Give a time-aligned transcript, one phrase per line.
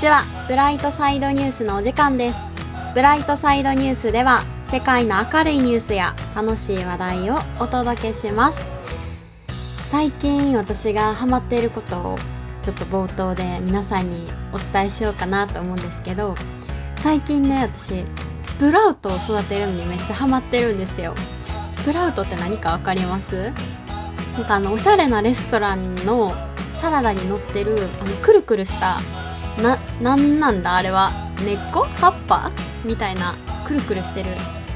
[0.00, 0.24] ちは。
[0.48, 2.38] ブライトサイドニュースのお時間です。
[2.94, 4.40] ブライトサイドニュースでは
[4.70, 8.64] 世界の明るいニュースや楽しい話題をお届けします。
[9.82, 12.18] 最近私がハマっていることを
[12.62, 16.34] ちょっと冒頭で皆さんにお伝えしようかなと思うんですけど
[16.96, 17.92] 最近ね私
[18.40, 21.14] スプラウトを育てるのにめっちゃハマってるんですよ。
[21.70, 23.52] スプラウトって何か分かります？
[24.32, 26.32] なんかあのおしゃれなレストランの
[26.72, 28.96] サラダに乗ってるあのくるくるした
[29.62, 30.76] ななんなんだ？
[30.76, 31.12] あれは
[31.44, 31.84] 根っこ？
[31.84, 32.50] 葉っぱ？
[32.84, 33.34] みたいな
[33.66, 34.30] くるくるしてる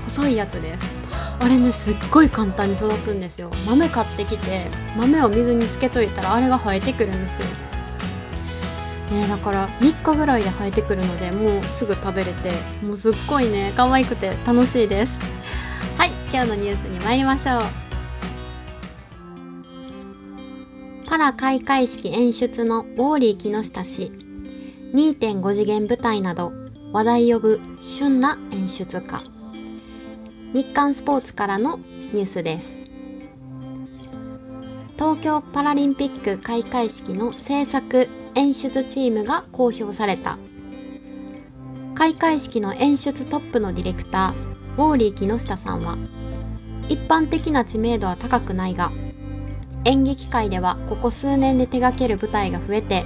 [0.05, 1.05] 細いやつです。
[1.41, 3.51] あれねすっごい簡単に育つんですよ。
[3.67, 7.47] 豆買ってきて豆を水につけといたらあれが生えてくるんですよ。
[9.11, 15.19] ねだから3日ぐらいで生えてくるのでもうすぐ食べれてもうすっごいね可愛くて楽しいです。
[15.99, 17.63] はい今日のニュースに参りましょう。
[21.07, 24.24] パラ開会式演出のウォーリー木下氏。
[24.95, 26.53] 2.5次元舞台など
[26.93, 29.25] 話題呼ぶ旬な演出家。
[30.53, 31.79] 日刊スポーツからの
[32.13, 32.81] ニュースです。
[34.97, 40.39] 東京パラリンピック開会式の制作演出チームが公表された。
[41.97, 45.99] 開会式の演出トップのディレクターウォーリー木下さんは
[46.89, 48.93] 一般的な知名度は高くないが
[49.85, 53.05] 演劇界ではここ数年で手掛ける舞台が増えて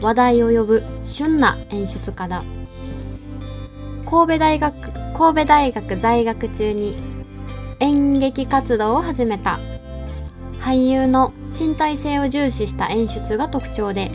[0.00, 2.44] 話題を呼ぶ旬な演出家だ。
[4.04, 6.96] 神戸大学神戸大学在学中に
[7.80, 9.58] 演劇活動を始めた。
[10.60, 14.10] 俳優の身体性を重視した演出が特徴で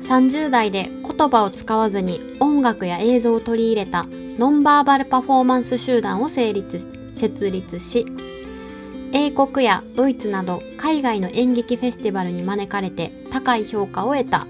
[0.00, 4.06] 30代で言葉を使わずに音楽や映像を取り入れた
[4.38, 8.06] ノンバーバルパフォーマンス集団を成立設立し
[9.12, 14.46] 英国やドイツなど海外の演劇フェスティバルに招かれて高い評価を得た。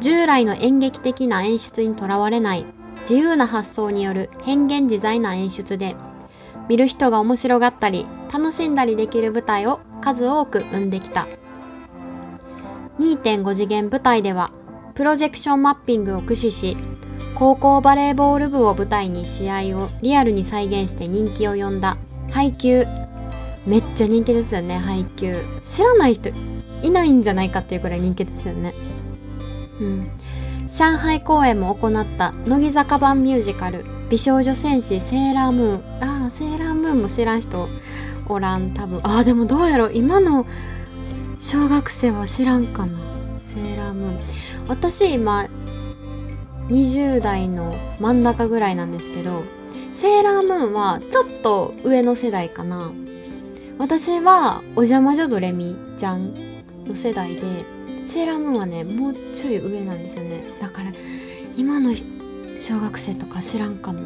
[0.00, 2.66] 従来の演劇的な演出にとらわれない
[3.00, 5.94] 自由な発想による変幻自在な演出で
[6.68, 11.28] 見る人が面白がったり楽しんだりできる舞台を数多く生んできた。
[13.00, 14.52] 2.5次元舞台では
[14.94, 16.76] プロジェクションマッピングを駆使し
[17.34, 21.96] 高校バレーボール部を舞台に試合をリアルに再現して人気を呼んだ
[22.30, 22.84] 配給
[23.66, 26.28] めっちゃ人気ですよね配給知らない人
[26.82, 28.74] いないんじゃないかっていうくらい人気ですよね。
[29.80, 30.10] うん。
[30.68, 36.02] 上海公演も行った乃木坂版ミュージカル美少女戦士セーラームーン。
[36.22, 37.68] ああセーラームーンも知らん人
[38.28, 39.00] おらん多分。
[39.02, 40.46] ああでもどうやろ今の
[41.38, 42.98] 小学生は知らんかな。
[43.42, 44.20] セーラームーン。
[44.68, 45.48] 私今
[46.68, 49.42] 20代の真ん中ぐらいなんですけど
[49.90, 52.92] セーラームーンはちょっと上の世代かな。
[53.78, 57.64] 私はお邪魔女ドレミちゃんの世代で
[58.10, 60.42] セーラームーンはねもうちょい上なんですよね。
[60.60, 60.90] だから
[61.56, 61.94] 今の
[62.58, 64.00] 小学生とか知らんかも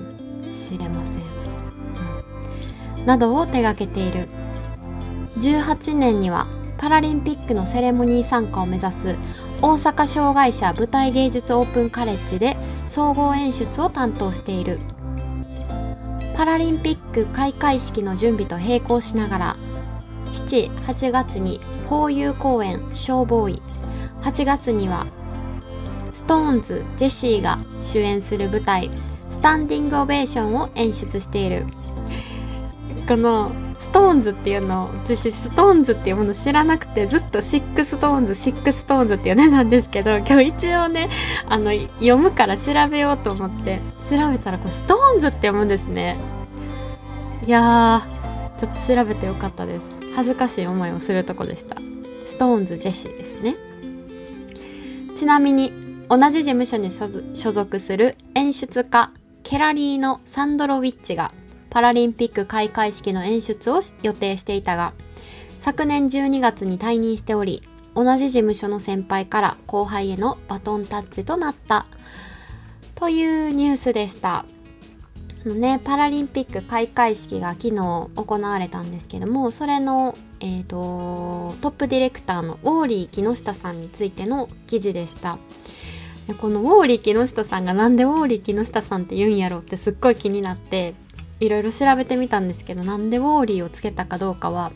[0.46, 1.22] しれません、
[2.98, 4.28] うん、などを手掛けている。
[5.38, 9.16] 18年にはパラリンピックのセレモニー参加を目指す
[9.62, 14.80] 大阪障害者舞台芸術オープンカレッジで総合演出を担当している。
[16.36, 19.56] パラリンピック開会式の準備と並行しながら
[20.32, 23.62] 78月にホーユー公演「ショーボーイ」
[24.24, 25.06] 8月には
[26.10, 28.90] ストーンズジェシーが主演する舞台
[29.28, 31.66] 「スタンディングオベーション」を演出している。
[33.06, 41.10] このストーンズっていうのを私ストーンズっていうもの知らなくてずっとシックストーンズシックストーンズっていうねなんですけど今日一応ね
[41.46, 46.16] あの読むから調べようと思って調べたらこれストーンズって読むんですね。
[47.46, 49.98] いやーちょっと調べてよかったです。
[50.16, 51.76] 恥ずかしい思いをするとこでした。
[52.24, 53.56] ストーンズジェシーですね。
[55.14, 55.72] ちなみに
[56.08, 59.12] 同じ事務所に所属する演出家
[59.44, 61.32] ケラリーのサンドロウィッチが
[61.70, 64.92] パラリンピック開会式の演出を予定していたが
[65.60, 67.62] 昨年12月に退任しており
[67.94, 71.86] 同じ事務所の先輩から後輩へのバトンタッチとなった
[72.96, 74.44] というニュースでした。
[75.44, 78.08] ね、パラリンピック開会式が昨日行
[78.40, 85.38] われたんですけどもそれの、えーと、トップディレクターのウォーリー木下さんについての記事でした。
[86.38, 90.94] このウォーリー木下さんがなんでウォーリー木下さんって言うんやろうってすっごい気になって
[91.40, 94.72] いろいろ調べてみたんですけどなんでウォーリーをつけたかどうかは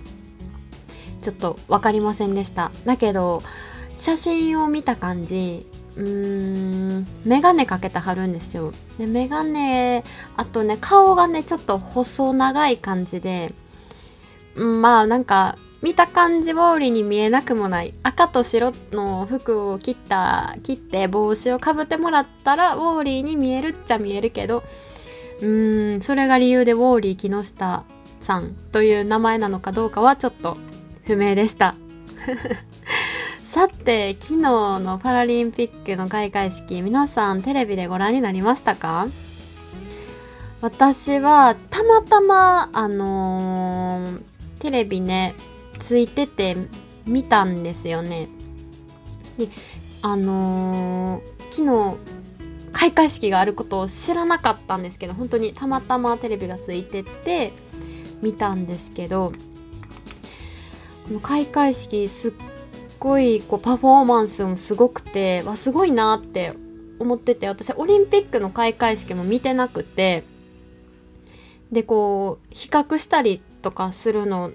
[1.22, 2.70] ちょっと分かりませんでした。
[2.84, 3.42] だけど
[3.96, 5.66] 写真を見た感じ
[5.98, 8.72] うーん眼鏡かけてはるんですよ。
[8.98, 10.02] で眼鏡
[10.36, 13.52] あとね顔がねちょっと細長い感じで、
[14.54, 17.94] うん、まあなんか見た感じウォーリーに見えなくもない。
[18.04, 24.62] 赤と白の服を切った切って帽子をかぶってもらったらウォーリーに見えるっちゃ見えるけど
[25.40, 27.84] うーんそれが理由でウォーリー木下
[28.20, 30.56] さんという名前なのかどうかはちょっと
[31.04, 31.74] 不明でした。
[33.48, 39.08] さて昨日のパラリンピックの開会式皆さんテレビでご覧になりましたか？
[40.60, 44.20] 私はたまたまあのー、
[44.58, 45.34] テレビね
[45.78, 46.58] ついてて
[47.06, 48.28] 見たんですよね。
[49.38, 49.48] で
[50.02, 51.98] あのー、昨日
[52.72, 57.54] 開会式があることを知らなかったんですけど本当にたまたまテレビがついてて
[58.20, 59.32] 見たんですけど
[61.06, 62.32] この開会式すっ
[62.98, 66.54] ごいこうパフォーマンスもすごくてわすごいなって
[66.98, 70.24] 思ってて私オリンピックの開会式も見てなくて
[71.72, 74.52] でこう比較したりとかするの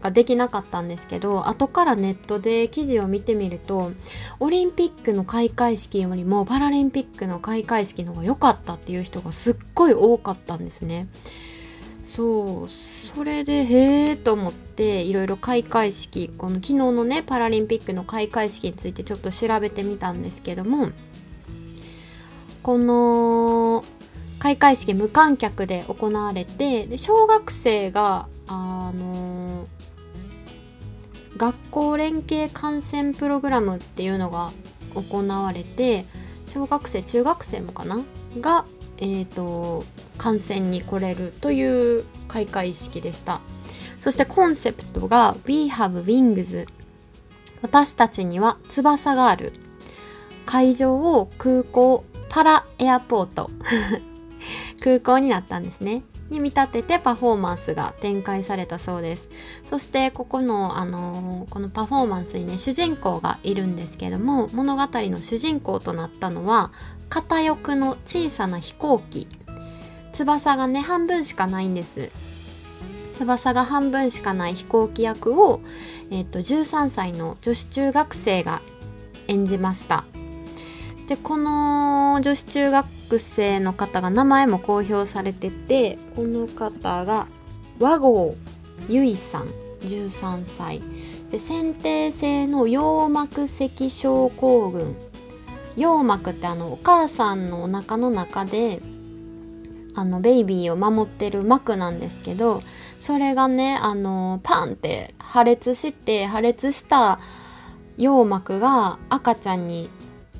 [0.00, 3.92] ができなかったんですけど後からネットで記事を見てみると
[4.40, 11.08] オリンピックの開会式よりもパラリンピックの開会式の方が良かったっていう人がすっごい多かったんですね。
[12.06, 20.90] そうそれでへえと思っていろいろ開会式この昨日のねパラリンピックの開会式についてちょっと調べてみたんですけども
[22.62, 23.84] この
[24.38, 29.66] 開会式無観客で行われてで小学生があの
[31.36, 34.52] 学校連携観戦プログラムっていうのが
[34.94, 36.06] 行われて
[36.46, 38.04] 小学生中学生もかな？
[38.40, 38.64] が、
[38.98, 39.84] えーと、
[40.16, 43.40] 観戦に来れるという開会式でした。
[44.00, 46.66] そしてコンセプトが「We have wings」
[47.62, 49.52] 私たちには翼がある。
[50.44, 53.50] 会場を空港パラエアポート。
[54.80, 56.02] 空港になったんですね。
[56.30, 59.28] に見立ててパフォーマンスが展開されたそうです。
[59.64, 66.72] そしてここの、あのー、このパフォーマンスにね主人公がいるんですけども物語の主人公となったのは
[67.08, 69.28] 片翼の小さな飛行機。
[70.16, 72.10] 翼がね半分しかないんです。
[73.18, 75.60] 翼が半分しかない飛行機役を、
[76.10, 78.62] えーと、13歳の女子中学生が
[79.28, 80.04] 演じました。
[81.08, 87.28] でこの女子中学生の方が名前も公表されててこの方が
[87.78, 88.34] 和合
[88.88, 89.48] ゆいさん
[89.80, 90.80] 13歳。
[91.30, 94.96] で先天性の羊膜赤症候群。
[95.76, 98.80] 羊膜ってあのお母さんのお腹の中で
[99.96, 102.62] あのベイビーを守ってる膜なんですけど
[102.98, 107.18] それがねあのパンって破裂して破裂した
[107.96, 109.88] 羊膜が赤ちゃんに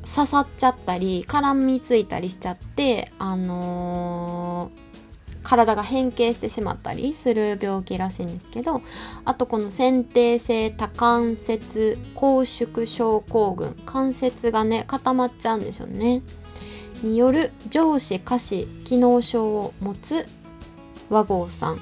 [0.03, 8.83] 刺さっちゃったり絡みついたりしちゃってあのー、体が変形してしまったりする病気らしいんですけど
[9.25, 16.23] あとこの先天性多関節拘縮症候群関節がね固まっちゃうんでしょうね。
[17.03, 20.27] による上肢下肢機能症を持つ
[21.11, 21.81] 和合さん。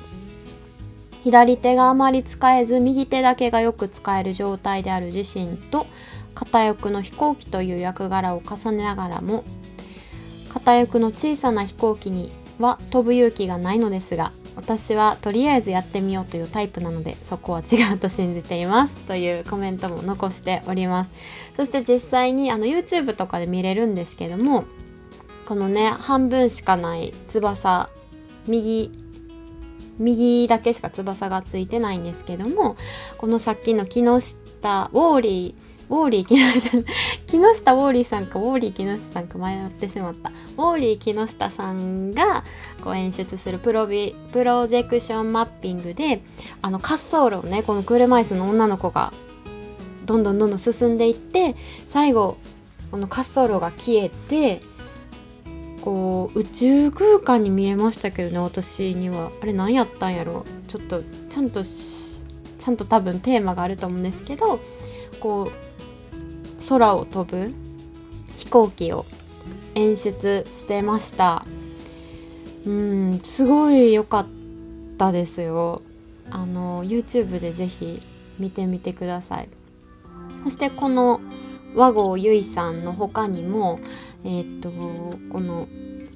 [1.23, 5.87] 左手があまり使えず右手だけがよく使える状態である自身と
[6.35, 9.43] 片翼の飛行機という役柄を重ねながらも
[10.53, 18.95] 片翼の小さな飛行機には飛ぶ勇気がないのですが私はとりあえずやってみようというタイプなのでそこは違うと信じています。
[19.07, 21.11] というコメントも残しております。
[21.57, 24.65] そして実際にあの YouTube とかで見れるんですけども
[25.47, 27.91] このね半分しかない翼
[28.47, 28.91] 右
[29.99, 32.77] 右だけしか翼がついてないんですけども
[33.19, 36.79] このさっきの木下ウォーリーウォーリー木下
[37.27, 40.31] 木下ウォーリーさんかウォーリー木下さんか迷ってしまった。
[40.57, 42.45] ウォーリー木下さんが
[42.83, 46.23] こう演出するプロビプロジェクションマッピングで
[46.63, 49.13] あの滑走路をねこの車椅子の女の子が
[50.07, 52.37] どんどんどんどん進んでいって最後
[52.91, 54.63] この滑走路が消えて
[55.85, 59.31] こう宇宙空間に見えましたけどね私には。
[59.43, 60.47] あれ何やったんやろ。
[60.67, 64.61] ちょっとちゃんとちゃんと多分テーマがあると思うんですけど
[65.21, 67.53] こう空を飛ぶ
[68.39, 69.05] 飛行機を
[69.75, 71.45] 演出してました。
[72.65, 74.27] うんすごい良かっ
[74.97, 75.83] たですよ。
[76.31, 78.01] あの YouTube でぜひ
[78.39, 79.51] 見てみてください。
[80.45, 81.21] そしてこの
[81.75, 83.81] 和合由衣さんの他にも
[84.25, 85.69] えっ、とこの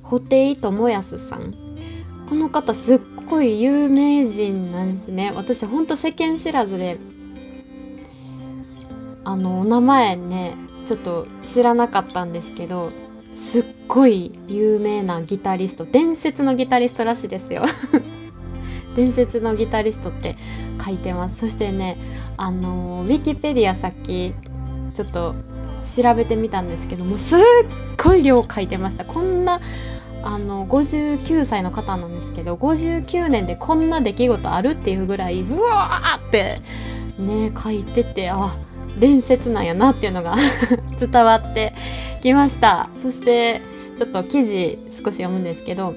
[0.02, 1.54] 布袋寅泰さん。
[2.28, 5.32] この方すっごい有名人なんですね。
[5.34, 6.98] 私ほんと世間知らずで
[9.24, 12.92] あのお名前ねちょっと知らなかったんですけど
[13.32, 17.62] すっごい有名なギタリスト伝説のギタリストらしいですよ。
[18.94, 20.36] 伝説のギタリストって
[20.84, 21.40] 書いてます。
[21.40, 21.98] そしてね
[22.36, 24.34] あのウィキペディアさっき
[24.92, 25.34] ちょっと
[25.80, 27.40] 調べてみたんですけどもすっ
[28.02, 29.04] ごい量書いてました。
[29.04, 29.60] こんな
[30.22, 36.60] あの59歳の方なんですけど59年でこんな出来事あるっていうぐらいうわーって
[37.18, 38.56] ね書いててあ
[38.98, 40.34] 伝説なんやなっていうのが
[40.98, 41.72] 伝わって
[42.20, 42.90] きました。
[43.00, 43.62] そして
[43.96, 45.94] ちょっと記事少し読むんですけど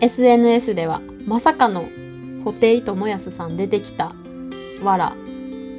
[0.00, 1.88] SNS ではまさかの
[2.44, 4.12] 布袋寅泰さん出てきた
[4.82, 5.16] わら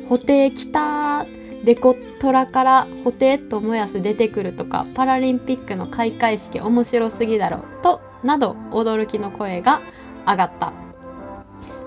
[0.08, 1.26] 布袋きた
[1.66, 9.82] デコトラから布袋寅泰出てくるとかパラリンピックの開会式面白すぎだろとなど驚きの声が
[10.28, 10.74] 上がった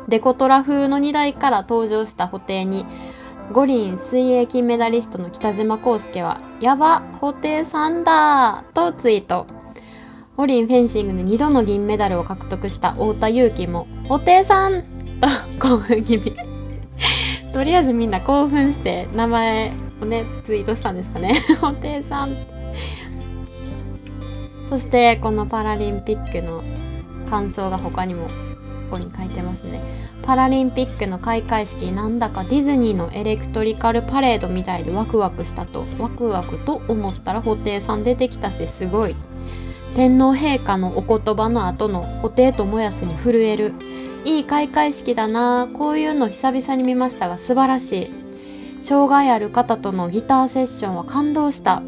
[0.08, 2.86] デコトラ風の荷台から登場した布袋に
[3.52, 9.46] 五輪水泳金メダリストの北島康介は「やば布袋さんだ!」とツイート
[10.36, 14.82] 五輪フェンシングで2度の銀メダルを獲得した太田祐樹も「布袋さん!」
[15.20, 15.28] と
[15.60, 16.47] 興奮気味
[17.52, 21.34] とりあえずみんな興奮して名前をねツイートしたんですかね。
[21.60, 22.36] 布袋さん。
[24.70, 26.62] そしてこのパラリンピックの
[27.30, 28.32] 感想が他にもこ
[28.92, 29.82] こに書いてますね。
[30.22, 39.16] パラリンピックの開会式なんだかディズニーのエレクトリカルパレードみたいでワクワクしたとワクワクと思ったら布袋さん出てきたしすごい。
[39.94, 43.72] 天皇陛下のお言葉の後の布袋ともやすに震える。
[44.24, 48.10] いい開会式だなこういうの久々に見ましたが素晴らし
[48.78, 51.82] い障害ある方とのギターセッションは感動した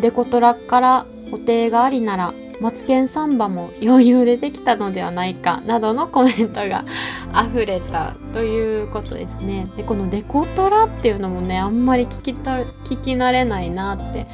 [0.00, 6.84] デコトラから布袋がありならマツケンサンバも余裕でできたのではないかなどのコメントが
[7.50, 9.66] 溢れたということですね。
[9.76, 14.26] でこのデコトラっていうのもねあんまり聞きた聞き慣れないなって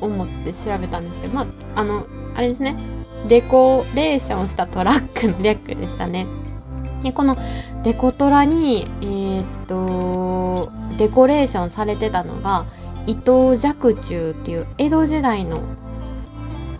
[0.00, 1.46] 思って調べたんですけどまあ
[1.80, 2.76] あのあれですね
[3.28, 6.26] デコレーションしたトラックの略でしたね。
[7.02, 7.36] でこの
[7.82, 12.66] デコトラにえー、っとデコレーションされてたのが
[13.06, 15.62] 伊藤若冲っていう江戸時代の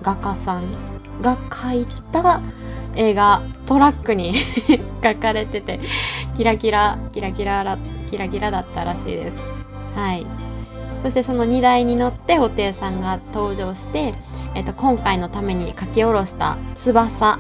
[0.03, 0.73] 画家さん
[1.21, 2.43] が描いた
[2.95, 4.35] 絵がトラックに
[5.01, 5.81] 描かれてて
[6.35, 9.37] キラキラキラキラキラキラだったらしいです。
[9.95, 10.27] はい。
[11.03, 14.15] そしてその荷台に乗って布袋さんが登場して、
[14.55, 17.39] えっと、今回のために書き下ろした「翼」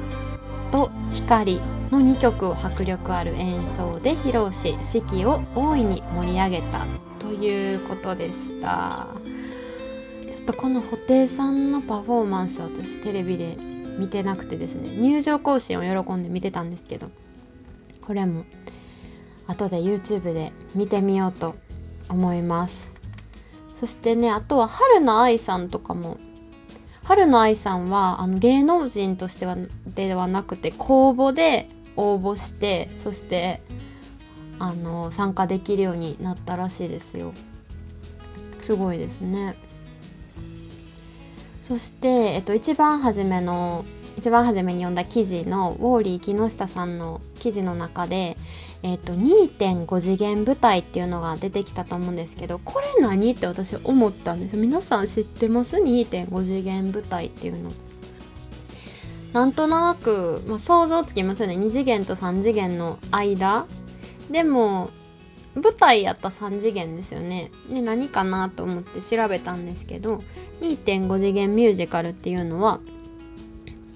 [0.70, 6.86] と「光」の2曲を迫力ある演奏で披露し式を大いに盛り上げた
[7.18, 9.08] ということでした。
[10.30, 13.56] ちょっとこの布袋さんのパフォーマンス私テレビで
[13.98, 17.10] 見てなくてですね入場行進を喜んで見てたんですけど
[18.06, 18.44] これも
[19.46, 21.56] 後で YouTube で見てみようと
[22.08, 22.92] 思います
[23.74, 26.18] そしてねあとは春菜愛さんとかも
[27.02, 29.56] 春菜愛さんはあの芸能人としては
[29.94, 31.68] ではなくて公募で
[31.98, 33.60] 応募してそして
[34.60, 37.32] あの参加できるようになったらしいですよ
[38.60, 39.56] すごいですね
[41.62, 43.84] そして、えっと、一番初めの
[44.16, 48.36] 一番初めに読んだ記事のウォーリー木下さんの記事の中で、
[48.82, 53.30] えっと、2.5次元舞台っていうのが出てきたと思うんですけどこれ何？
[53.30, 57.70] って私思ったんです皆さん知ってます ?2.5 次元舞台っていうの。
[59.38, 61.54] なんとなく、まあ、想像つきますよね。
[61.54, 63.66] 2次元と3次元の間。
[64.32, 64.90] でも
[65.54, 67.52] 舞台やった3次元ですよね。
[67.72, 70.24] で何かなと思って調べたんですけど
[70.60, 72.80] 2.5次元ミュージカルっていうのは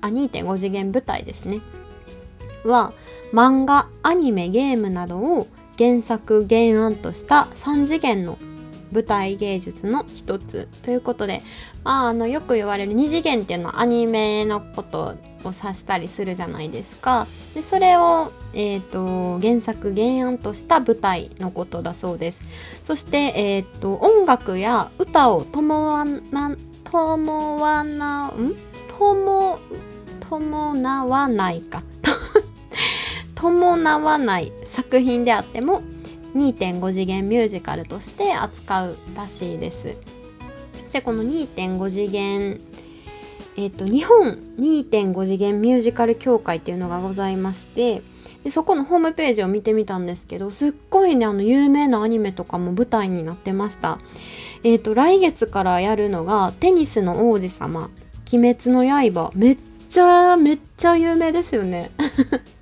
[0.00, 1.60] あ2.5次元舞台ですね。
[2.64, 2.92] は
[3.32, 8.38] 漫画アニメゲームなどを原作原案とした3次元の
[8.92, 11.42] 舞台芸術の一つということで、
[11.82, 17.26] まあ、あのよく言われる2次元っていうのはアニメのことを指したりするじゃないですか。
[17.54, 22.42] でそれを、えーと、原作原案とした舞台のことだそうです。
[22.84, 28.72] そして、えーと、音楽や歌を伴わな伴な、ん？
[29.02, 29.58] 伴
[30.20, 31.82] 伴わないか
[33.34, 35.82] 伴わない作品であっても
[36.34, 39.96] 2.5次元ミュージカルとして扱うらしいです
[40.80, 42.60] そしてこの2.5次元
[43.56, 48.02] えっ、ー、と日本2.5次元ミュージカル協会っていうのがございまして
[48.44, 53.98] でそこのホームページを見てみたんですけどすっごいねあの有名なアニメとかも舞台になってました。
[54.64, 57.90] えっ、ー、と来月からやるのが「テニスの王子様」
[58.32, 61.90] 「鬼滅の刃」めっちゃめっちゃ有名ですよね。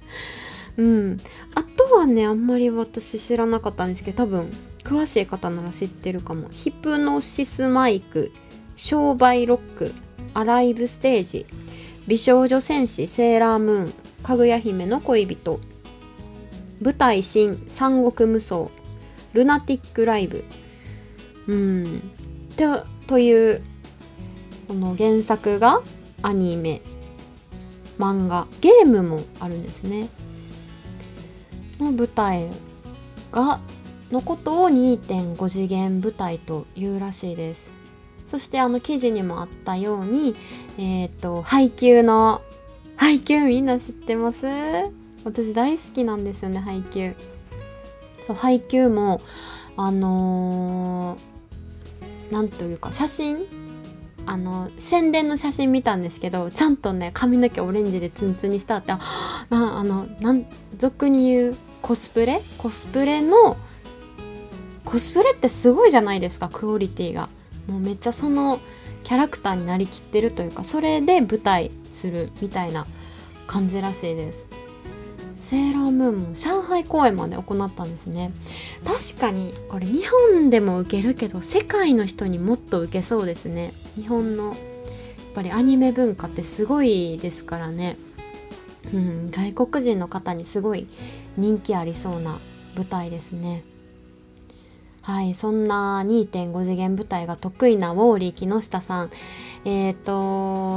[0.77, 1.17] うん。
[1.55, 4.51] あとはねあんまり私知らなかったんですけど多分
[4.85, 6.49] 詳しい方なら知ってるかも。
[6.51, 8.33] ヒプノシスマイク
[8.77, 9.93] 商売ロック。
[10.35, 11.47] アライブステージ。
[12.07, 13.93] 美少女戦士セーラームーン。
[14.23, 15.61] かぐや姫の恋人。
[16.81, 18.69] 舞台新三国無双。
[19.33, 20.45] ルナティックライブ。
[21.47, 22.03] うん。
[22.57, 23.63] とという
[24.69, 25.83] この原作が
[26.23, 26.81] アニメ。
[27.99, 28.47] 漫画。
[28.61, 30.09] ゲームもあるんですね。
[31.81, 32.49] の舞台
[33.33, 33.61] が
[34.11, 37.80] のことを2.5次元舞台というらしいです。
[38.27, 40.35] そしてあの記事にもあったように
[40.79, 42.43] えっ、ー、と配給の
[42.97, 44.47] 配給みんな知ってます？
[45.25, 47.15] 私大好きなんですよね配給
[48.23, 49.21] そう配給も
[49.77, 53.47] あのー、なんというか写真？
[54.27, 59.01] あの宣伝の写真見たんですけどちゃんとね髪の毛オレンジでツンツンにしたってな
[59.51, 60.47] あのなん
[60.77, 62.43] 俗に言うコスプレ？
[62.59, 63.57] コスプレの
[64.85, 67.29] コスプレってすごいじゃないですかクオリティが。
[67.71, 68.61] もうめっちゃその
[69.05, 72.87] キャラクターになりきってるというかそれで舞台するみたいな
[73.47, 74.47] 感じらしいです。
[75.37, 78.33] セーラームーンも上海公演まで行ったんですね。
[78.85, 83.73] 確かにこれ日本でも受けるけど世界の人にもっと受けそうですね。
[83.97, 84.57] 日本のやっ
[85.35, 87.97] ぱりアニメ文化ってすごいですからね、
[88.93, 90.87] うん、外国人の方にすごい
[91.37, 92.39] 人気ありそうな
[92.77, 93.65] 舞台ですね。
[95.11, 99.11] はいそんな2.5次元舞台が得意なウォーリー木下さん。
[99.65, 99.97] えっ、ー、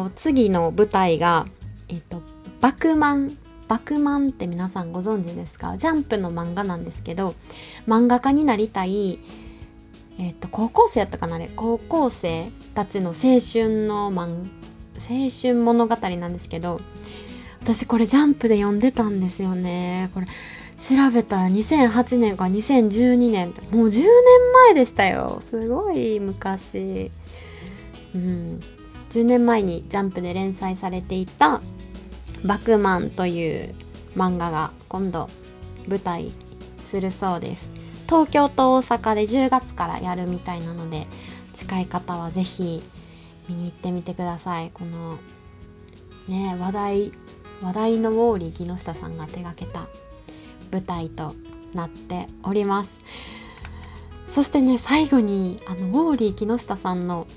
[0.08, 1.48] と次の舞台が
[1.88, 2.22] えっ、ー、と
[2.60, 3.38] バクマン。
[3.70, 5.78] バクマンって皆さんご存知ですか？
[5.78, 7.34] ジャンプの漫画なんですけど
[7.88, 9.20] 漫画家になりたい
[10.20, 11.50] えっ、ー、と高校生やったかなあれ。
[11.56, 14.48] 高校生たちの青春の漫
[14.96, 16.82] 青春物語なんですけど
[17.62, 20.12] 私これジャンプで読んでたんですよね。
[20.14, 20.28] これ
[20.78, 24.08] 調べたら2008年から2012年もう10年
[24.68, 25.38] 前でしたよ。
[25.40, 27.12] すごい昔。
[28.16, 28.60] うん。
[29.10, 31.62] 10年前にジャンプで連載されていた
[32.44, 33.76] 「バクマン」という
[34.16, 35.30] 漫画が今度
[35.88, 36.32] 舞台
[36.84, 37.72] するそうです。
[38.08, 41.08] 東京と大阪で10月からやるみたいなので
[41.54, 42.82] 近い方は是非
[43.50, 44.72] 見に行ってみてください。
[44.74, 45.18] この
[46.28, 47.12] ね話題
[47.62, 49.88] 話題のウォーリー木下さんが手がけた
[50.74, 51.36] 舞台と
[51.74, 52.98] なっております。
[54.28, 57.28] そしてね最後にあのウォーリー木下さんの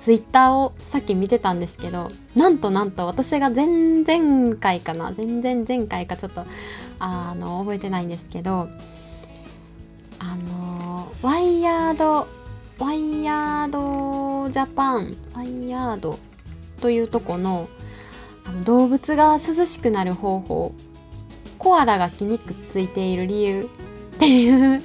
[0.00, 6.44] ツイッターをさっき見てたんですけどなんとなんと私が前々回かな全然前回かちょっと
[6.98, 8.68] あの覚えてないんですけど
[10.18, 12.28] あのワイヤード
[12.78, 16.18] ワイヤードジャパンワイヤード
[16.80, 17.68] というとこの
[18.46, 20.74] あの動物が涼しくなる方法
[21.64, 23.62] コアラが木にくっついている理由
[24.16, 24.82] っていう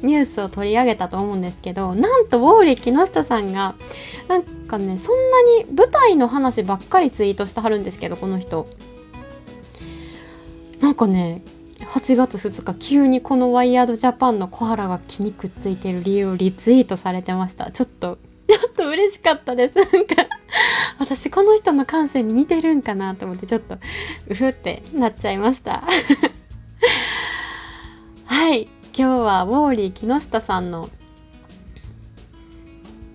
[0.00, 3.74] ニュースを取り上げたと思うんですけどなんとウォーリー木下さんが
[4.28, 8.66] なんかねそんなに舞台の話ばっかりツイートしてはるんですけどこの人。
[10.80, 11.42] なんかね
[11.80, 17.70] 8月2日急にこのワイヤードジャパンのコアラが木にくっついてる理由をリツイートされてました。
[17.70, 18.18] ちょっと
[18.48, 19.76] ちょっと嬉しかったです。
[19.76, 20.16] なんか
[20.98, 23.78] 私この人の感性に似てるんかなと思ってちょっと
[24.28, 25.82] うふってなっちゃいました。
[28.24, 30.90] はい今日はウォーリー木下さんの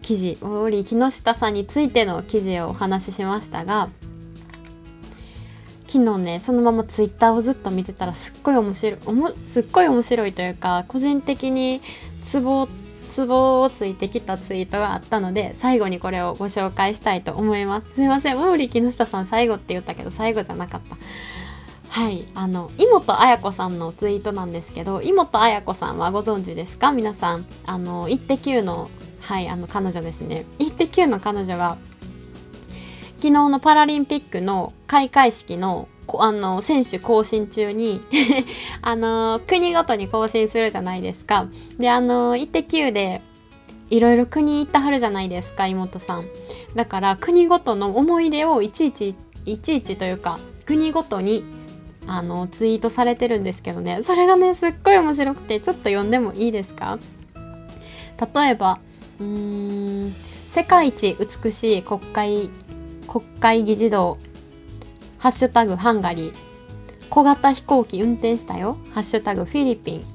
[0.01, 3.89] 記事ウォーリー木下さんについての記事をお話ししましたが
[5.85, 11.81] 昨日ねそのままツイッターをずっと見てたらすっごい面白いおもすっごい面白いというか個人的に
[12.23, 12.86] ツボって
[13.17, 17.95] ツボをついてきたツイートがあったので最後にこれをご紹介したいと思います。
[17.95, 18.37] すいません。
[18.37, 20.97] ウォーリー木下さん最後って言ったけど最後じゃなかった。
[21.89, 22.25] はい。
[22.35, 26.91] あの妹綾子さんのツイートなんですけど妹綾子さんはご存知ですか？
[26.91, 27.45] 皆さん。
[27.65, 28.87] あの「イッテ Q!」の
[29.21, 31.77] はいあの彼女ですね「イッテ Q!」の彼女が
[33.15, 35.87] 昨日のパラリンピックの開会式の
[36.19, 38.01] あの選手更新中に
[38.81, 41.47] あの国ごとに更新するじゃないですか。
[41.77, 43.21] であの「イッテ Q!」で
[43.89, 46.25] いろいろ国行ったはるじゃないですか妹さん。
[46.75, 49.15] だから国ごとの思い出をいちいち
[49.45, 51.43] いちいちというか国ごとに
[52.05, 53.99] あのツイートされてるんですけどね。
[54.03, 56.99] それがねすっごい面白くてちょっと読んでもいいですか？
[58.35, 58.79] 例えば
[59.19, 60.15] うーん
[60.51, 62.49] 世界一美しい国会
[63.07, 64.17] 国会議事堂
[65.27, 66.33] ハッシュタグハンガリー
[67.09, 68.77] 小型飛行機運転したよ。
[68.93, 70.05] ハッシュタグフィリピン。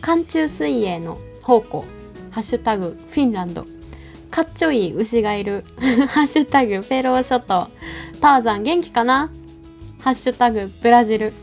[0.00, 1.84] 寒中水泳の宝庫
[2.30, 3.66] ハッシュタグフィンランド。
[4.30, 5.66] かっちょいい牛がいる。
[6.08, 7.68] ハッシュタグフェロー諸島。
[8.22, 9.30] ターザン元気かな？
[10.00, 11.34] ハッシュタグブラジル。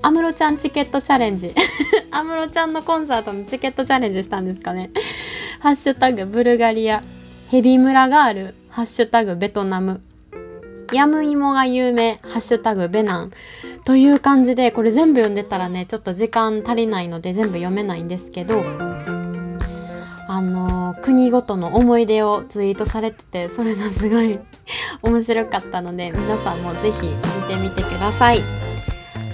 [0.00, 1.54] 安室ちゃんチケットチャレンジ。
[2.10, 4.88] 安室ちゃんのコンサートのチケットチャレンジしたんですかね？
[5.60, 7.02] ハッシュタグブルガリア。
[7.50, 8.54] ヘビ村がある。
[8.70, 10.00] ハッシュタグベトナム。
[10.92, 13.30] ヤムイモが有名ハッシュタグベナン
[13.84, 18.62] という感じでこれ全部読んでたらねちょっと時間足りないので全部読めないんですけど
[20.28, 24.38] あの国ごとの思い出をツイートされててそれがすごい
[25.02, 28.40] 面白かったので皆さんも是非見てみてください。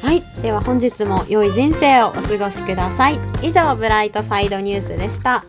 [0.02, 0.22] はい。
[0.40, 3.18] では本日も良い人生をお過ごしください。
[3.42, 5.44] 以上、ブライトサイドニュースでした。